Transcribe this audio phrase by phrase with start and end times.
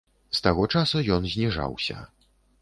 [0.37, 2.01] З таго часу ён зніжаўся.